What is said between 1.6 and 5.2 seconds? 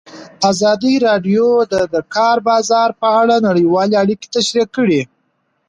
د د کار بازار په اړه نړیوالې اړیکې تشریح کړي.